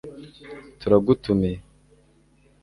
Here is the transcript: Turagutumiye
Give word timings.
Turagutumiye 0.79 1.57